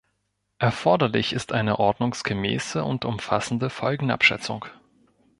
[0.57, 4.65] Erforderlich ist eine ordnungsgemäße und umfassende Folgenabschätzung.